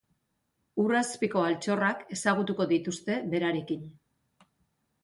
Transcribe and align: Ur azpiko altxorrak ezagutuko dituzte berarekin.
Ur 0.83 0.93
azpiko 0.99 1.43
altxorrak 1.49 2.01
ezagutuko 2.17 2.69
dituzte 2.73 3.21
berarekin. 3.37 3.87